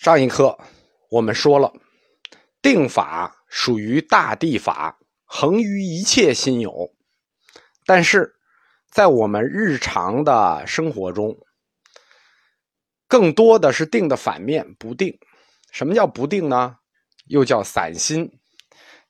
[0.00, 0.58] 上一课
[1.10, 1.70] 我们说了，
[2.62, 6.90] 定法属于大地法，恒于一切心有。
[7.84, 8.34] 但是，
[8.90, 11.36] 在我们日常的生活中，
[13.06, 15.14] 更多的是定的反面，不定。
[15.70, 16.74] 什么叫不定呢？
[17.26, 18.26] 又叫散心，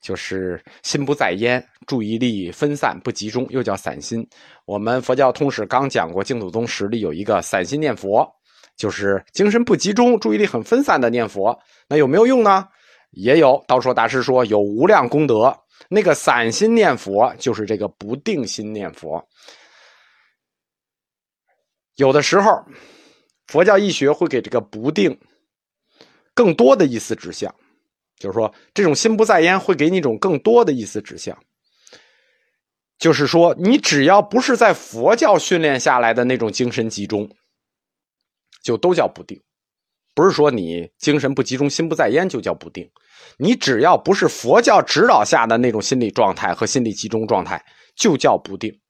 [0.03, 4.29] 就是心不在焉，注意力分散不集中，又叫散心。
[4.65, 8.29] 我们佛教通史刚讲过，净土宗实里有一个散心念佛。
[8.81, 11.55] 就是精神不集中、注意力很分散的念佛，
[11.87, 12.67] 那有没有用呢？
[13.11, 13.63] 也有。
[13.69, 15.55] 道说大师说有无量功德。
[15.91, 19.23] 那个散心念佛就是这个不定心念佛。
[21.97, 22.51] 有的时候，
[23.49, 25.15] 佛教义学会给这个不定
[26.33, 27.55] 更多的意思指向，
[28.19, 31.37] 就是说这种心不在焉会给你一种更多的意思指向，
[32.99, 37.29] 就是说你只要不是在佛教训练下来的那种精神集中。
[38.63, 39.41] 就都叫不定，
[40.15, 42.91] 不是说你精神不集中、心不在焉就叫不定。
[43.39, 47.65] 你只要不是佛教指导下的那种心理状态和心理集中状态，
[47.97, 48.81] 就叫不定。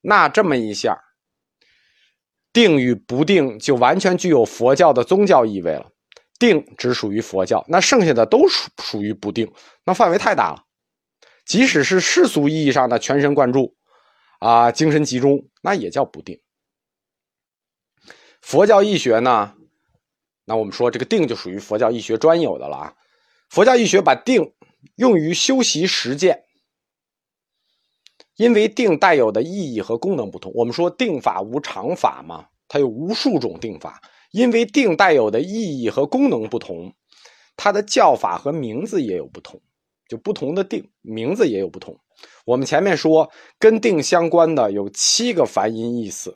[0.00, 0.98] 那这么一下，
[2.52, 5.90] 定与不定就完全具有佛教的宗教意味了。
[6.38, 9.50] 定只属于佛教，那剩下的都属属于不定，
[9.84, 10.62] 那范围太大了。
[11.46, 13.74] 即使是世俗意义上的全神贯注
[14.40, 16.38] 啊，精神集中，那也叫不定。
[18.46, 19.54] 佛教义学呢，
[20.44, 22.94] 那我们说这个定就属于佛教义学专有的了啊。
[23.48, 24.52] 佛教义学把定
[24.94, 26.44] 用于修习实践，
[28.36, 30.52] 因为定带有的意义和功能不同。
[30.54, 36.94] 我们说定法无常法嘛，它有无数种定法，因为定带有的意义和功能不同，
[37.56, 39.60] 它的叫法和名字也有不同，
[40.08, 41.98] 就不同的定名字也有不同。
[42.44, 46.32] 我们前面说跟定相关的有七个梵音意思。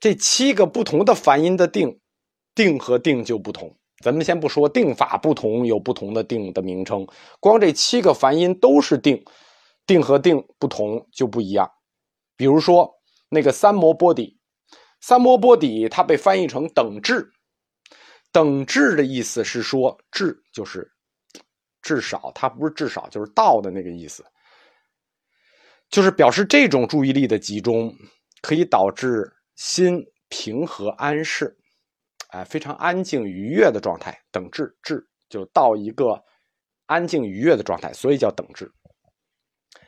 [0.00, 2.00] 这七个不同的梵音的定，
[2.54, 3.76] 定和定就不同。
[4.04, 7.04] 咱们先不说定法不同，有不同的定的名称，
[7.40, 9.24] 光这七个梵音都是定，
[9.86, 11.68] 定和定不同就不一样。
[12.36, 12.94] 比如说
[13.28, 14.38] 那个三摩波底，
[15.00, 17.28] 三摩波底它被翻译成等至，
[18.30, 20.88] 等至的意思是说至就是
[21.82, 24.24] 至少，它不是至少就是到的那个意思，
[25.90, 27.92] 就是表示这种注意力的集中
[28.42, 29.34] 可以导致。
[29.58, 31.58] 心平和安适，
[32.28, 36.22] 哎，非常安静愉悦的状态，等至至就到一个
[36.86, 38.70] 安静愉悦的状态，所以叫等至。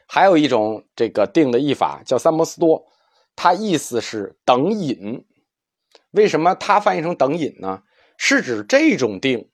[0.08, 2.84] 还有一种这个定的译法叫三摩斯多，
[3.36, 5.24] 它意思是等引。
[6.10, 7.80] 为什么它翻译成等引呢？
[8.16, 9.48] 是指这种定，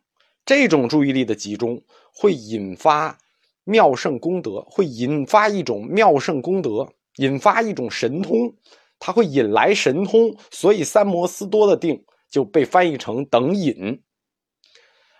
[0.46, 1.78] 这种注意力的集中
[2.10, 3.18] 会引发
[3.64, 8.56] 妙胜功德，会引发一种妙胜功德，引发一种神通。
[8.98, 14.02] 它会引来神通，所以三摩斯多的定就被翻译成等引。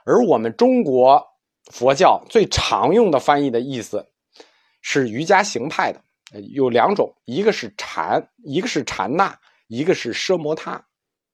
[0.05, 1.23] 而我们中国
[1.73, 4.09] 佛教最常用的翻译的意思
[4.81, 6.01] 是瑜伽行派的，
[6.53, 10.87] 有两种，一个是禅，一个是禅那，一个是奢摩他，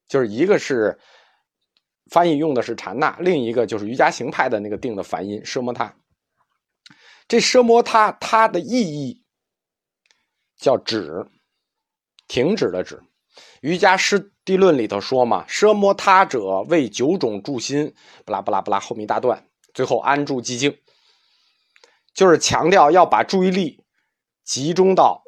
[0.09, 0.99] 就是一个是
[2.11, 5.95] 翻译用的是禅那，另一个就是瑜伽行派的那个定的梵音奢摩他。
[7.29, 9.23] 这奢摩他它的意义
[10.57, 11.27] 叫止。
[12.33, 12.99] 停止的止，
[13.61, 17.95] 瑜伽师地论里头说嘛，奢摩他者为九种住心，
[18.25, 20.75] 不拉不拉不拉，后面一大段，最后安住寂静，
[22.15, 23.85] 就是强调要把注意力
[24.45, 25.23] 集中到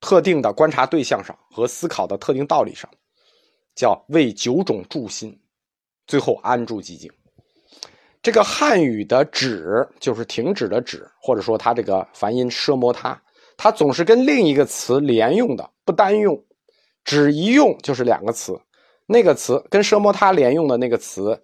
[0.00, 2.90] 特定的观察对象上和思考的特定道理上，
[3.74, 5.40] 叫为九种住心，
[6.06, 7.10] 最后安住寂静。
[8.20, 13.18] 这个汉语的止就是停止的止，或者说它这个梵音奢摩他。
[13.56, 16.44] 它总是跟另一个词连用的，不单用，
[17.04, 18.60] 只一用就是两个词。
[19.06, 21.40] 那个词跟奢摩他连用的那个词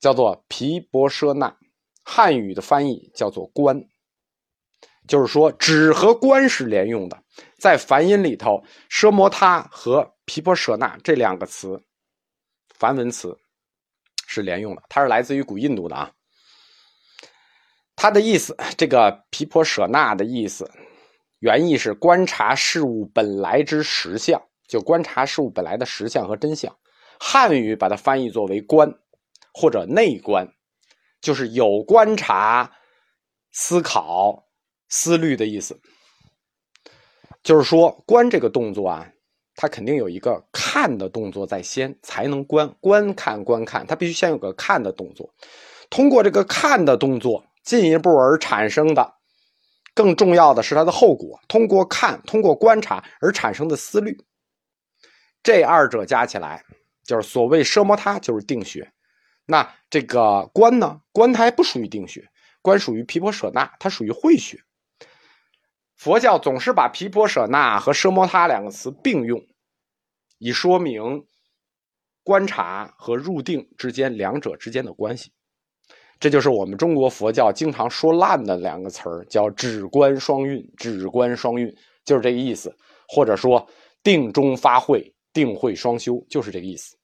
[0.00, 1.56] 叫做皮婆舍那，
[2.02, 3.80] 汉语的翻译叫做观，
[5.06, 7.16] 就是说只和观是连用的。
[7.58, 11.80] 在梵音里头，奢摩他和皮婆舍那这两个词，
[12.74, 13.34] 梵文词
[14.26, 14.82] 是连用的。
[14.88, 16.10] 它是来自于古印度的啊，
[17.96, 20.68] 它的意思，这个皮婆舍那的意思。
[21.38, 26.74] 原意是观察事物本来之实相，就观察事物本来的实相和真相。
[27.20, 28.92] 汉语把它翻译作为观，
[29.52, 30.52] 或者内观，
[31.20, 32.72] 就是有观察、
[33.52, 34.46] 思考、
[34.88, 35.80] 思虑的意思。
[37.42, 39.06] 就是说，观这个动作啊，
[39.54, 42.74] 它肯定有一个看的动作在先，才能观。
[42.80, 45.32] 观看、观看，它必须先有个看的动作。
[45.90, 49.14] 通过这个看的动作，进一步而产生的。
[49.94, 54.18] 更重要的是它的后果，通过看、通过观察而产生的思虑，
[55.42, 56.64] 这二者加起来
[57.04, 58.92] 就是所谓奢摩他就是定穴。
[59.46, 61.00] 那这个观呢？
[61.12, 62.26] 观它还不属于定穴，
[62.62, 64.58] 观属于毗婆舍那，它属于慧学。
[65.96, 69.40] 佛教总是把毗婆舍那和奢摩他两个词并用，
[70.38, 71.26] 以说明
[72.22, 75.32] 观察和入定之间两者之间的关系。
[76.20, 80.66] 这就是我们中国佛教经常说烂的两个词儿，叫“止观双运”。
[80.76, 81.74] 止观双运
[82.04, 82.74] 就是这个意思，
[83.06, 83.66] 或者说
[84.02, 86.96] “定中发慧，定慧双修”就是这个意思。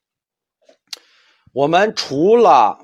[1.52, 2.78] 我们除了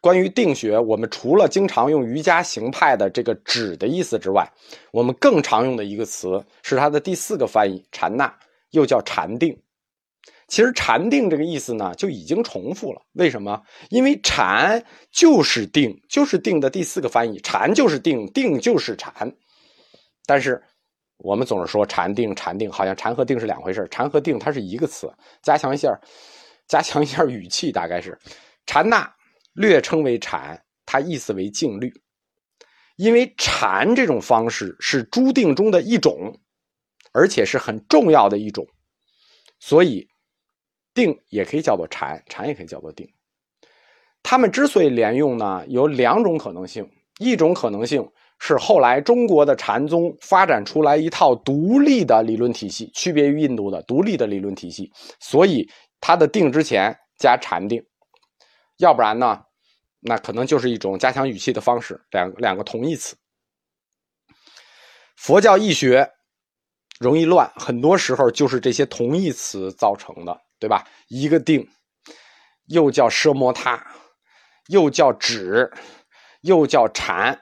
[0.00, 4.46] 关于定学，我们除了经常用瑜伽行派的这个“止”的意思之外，
[4.90, 8.32] 我们更常用的一个词是它的第四个翻译“禅那”，
[8.72, 9.56] 又叫禅定。
[10.48, 13.02] 其实“禅定”这个意思呢，就已经重复了。
[13.14, 13.60] 为什么？
[13.90, 19.12] 因为“禅”就是定，就是定的第四个翻译，“禅”就是定，定就是禅。
[20.24, 20.62] 但是
[21.16, 25.12] 我们总是说“禅定”，“禅定”，好像“禅”和“定”是两回事禅”和“定”它是一个词，
[25.42, 26.00] 加强一下，
[26.68, 28.16] 加强一下语气，大概是
[28.66, 29.12] “禅那”
[29.54, 31.92] 略称为“禅”，它意思为静虑。
[32.94, 36.38] 因为禅这种方式是诸定中的一种，
[37.12, 38.64] 而且是很重要的一种，
[39.58, 40.06] 所以。
[40.96, 43.08] 定也可以叫做禅，禅也可以叫做定。
[44.24, 46.84] 他们之所以连用呢，有两种可能性。
[47.18, 48.06] 一种可能性
[48.38, 55.66] 是后来中国的禅宗发展出来一套独立的理论体系，区别于印度的独立的理论体系，所以
[55.98, 57.82] 它的定之前加禅定。
[58.76, 59.40] 要不然呢，
[60.00, 63.16] 那可能就是一种加强语气的方式，两两个同义词。
[65.16, 66.06] 佛教易学
[67.00, 70.38] 容易乱，很多时候就是这些同义词造成的。
[70.58, 70.84] 对吧？
[71.08, 71.68] 一个定，
[72.66, 73.86] 又叫奢摩他，
[74.68, 75.70] 又叫止，
[76.40, 77.40] 又叫禅。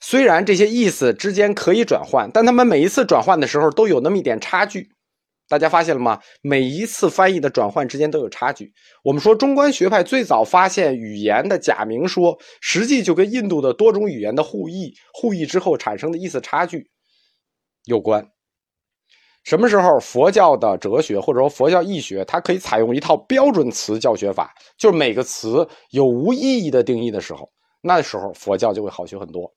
[0.00, 4.90] 虽然这些意思之间可以转换，但他们每一次转换的时候都有那么一点差距。
[5.48, 6.20] 大家发现了吗？
[6.42, 8.72] 每一次翻译的转换之间都有差距。
[9.02, 16.90] 我们说中观学派最早发现语言的假名说，实际就跟印度的多种语言的互译、互译之后产生的意思差距
[17.86, 18.30] 有关。
[19.48, 27.50] 什么时候佛教的哲学或者说佛教义学，它可以采用一套标准词教学法，就是每个词有无意义的定义的时候，
[27.80, 29.50] 那时候佛教就会好学很多。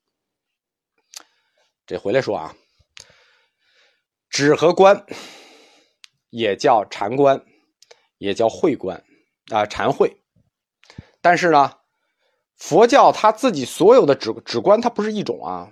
[1.84, 2.54] 这回来说啊，
[4.30, 5.04] 止和观
[6.30, 7.38] 也叫禅观，
[8.16, 8.96] 也叫慧观
[9.50, 10.10] 啊，禅慧。
[11.20, 11.70] 但是呢，
[12.56, 15.70] 佛教它自己所有的止止观，它不是一种啊。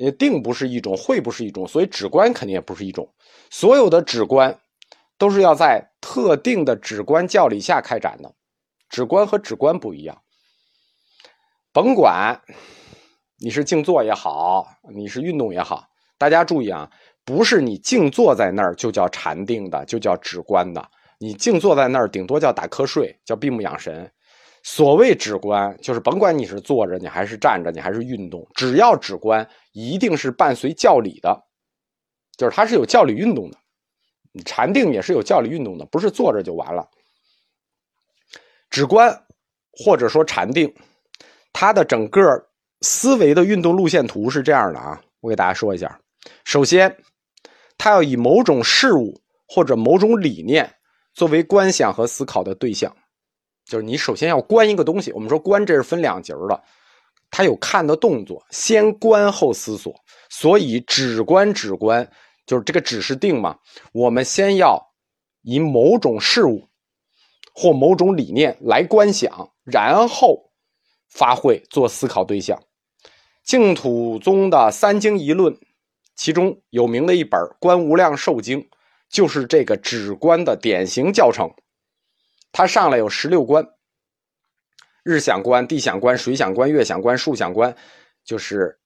[0.00, 3.12] 也定不是一种，会不是一种，所以止观肯定也不是一种。
[3.50, 4.58] 所有的止观
[5.18, 8.34] 都是要在特定的止观教理下开展的。
[8.88, 10.22] 止观和止观不一样。
[11.70, 12.40] 甭管
[13.38, 15.86] 你是静坐也好，你是运动也好，
[16.16, 16.90] 大家注意啊，
[17.26, 20.90] 不是你静坐在那儿就叫禅定的，就叫止观的。
[21.18, 24.10] 你静坐在那儿，顶多叫打瞌睡，叫闭目养神。
[24.62, 31.42] 所谓止观，就是甭管你是坐着，你还是站着，你还是运动，只要止观，一定是伴随教理的，
[32.36, 33.58] 就是它是有教理运动的。
[34.44, 36.88] 禅定也是有教理运动的，不是坐着就完了。
[38.68, 39.24] 止观
[39.72, 40.72] 或者说禅定，
[41.52, 42.22] 它的整个
[42.82, 45.98] 思维的运动路线图是这样的啊，我给大家说一下。
[46.44, 46.96] 首先，
[47.76, 50.72] 它要以某种事物或者某种理念
[51.14, 52.94] 作为观想和思考的对象。
[53.70, 56.60] 就是你首先要观一个东西，我们说观这是分两节的，
[57.30, 59.94] 它有看的动作，先观后思索，
[60.28, 62.10] 所以止观止观
[62.44, 63.56] 就是这个止是定嘛，
[63.92, 64.84] 我们先要
[65.42, 66.68] 以某种事物
[67.54, 70.50] 或某种理念来观想，然后
[71.08, 72.60] 发挥做思考对象。
[73.44, 75.56] 净土宗的三经一论，
[76.16, 78.60] 其中有名的一本《观无量寿经》，
[79.08, 81.48] 就是这个止观的典型教程。
[82.60, 83.66] 它上来有十六观：
[85.02, 87.74] 日想观、地想观、水想观、月想观、树想观，
[88.22, 88.78] 就是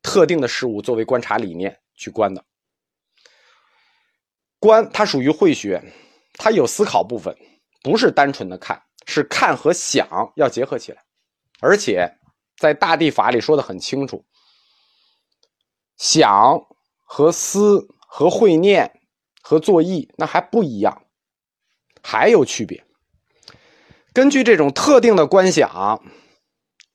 [0.00, 2.42] 特定的事物作为观察理念去观的。
[4.58, 5.78] 观它属于慧学，
[6.32, 7.36] 它有思考部分，
[7.82, 11.04] 不是单纯的看，是看和想要结合起来。
[11.60, 12.10] 而且
[12.56, 14.24] 在大地法里说的很清楚，
[15.98, 16.58] 想
[17.04, 18.90] 和思和会念
[19.42, 21.04] 和作意那还不一样。
[22.02, 22.82] 还有区别。
[24.12, 26.02] 根据这种特定的观想，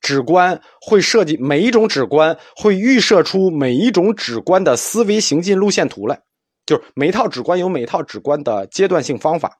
[0.01, 6.19] 指观会设计每一种指观会预设出每一种指观的思维行进路线图来，
[6.65, 9.57] 就是每套指观有每套指观的阶段性方法，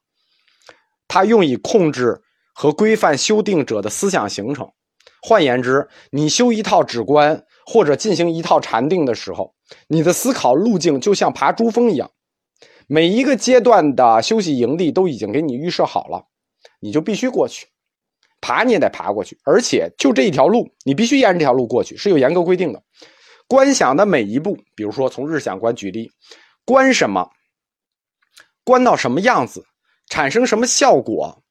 [1.07, 2.21] 它用以控制
[2.53, 4.69] 和规范修订者的思想形成。
[5.21, 9.55] 换言之，你修一套指观或者进行一套禅定的时候，
[9.87, 12.11] 你的思考路径就像爬珠峰一样。
[12.87, 16.25] 每一个阶段的休息营地都已经给你预设好了，
[16.79, 17.67] 你就必须过去，
[18.41, 22.83] 爬你也得爬过去，而且就这一条路，你必须沿着这条路过去，是有严格规定的。
[23.47, 26.11] 观想的每一步，比如说从日想观举例，
[26.63, 27.29] 观什么，
[28.63, 29.65] 观到什么样子，
[30.07, 31.43] 产生什么效果，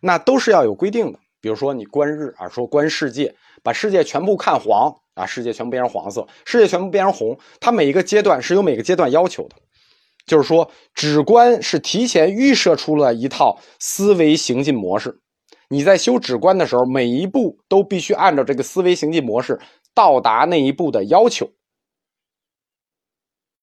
[0.00, 1.18] 那都是要有规定的。
[1.40, 9.56] 比如说你观日啊，说观世界，把世界全部看黄啊，世界全部变成黄色，世界全部变成红，它每一个阶段是有每个阶段要求的。
[10.26, 15.20] 就是说，止观是提前预设出了一套思维行进模式。
[15.68, 19.58] 你在修止观的时候，每一步都必须按照这个思维行进模式
[19.94, 21.48] 到达那一步的要求。